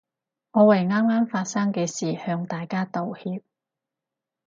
[0.49, 3.43] 我為啱啱發生嘅事向大家道歉